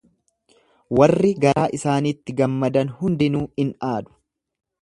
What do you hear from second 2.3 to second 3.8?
gammadan hundinuu in